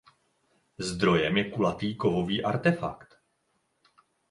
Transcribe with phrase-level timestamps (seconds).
[0.77, 3.21] Zdrojem je kulatý kovový artefakt.